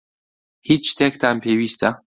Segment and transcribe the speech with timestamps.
[0.67, 1.89] هیچ شتێکتان پێویستە؟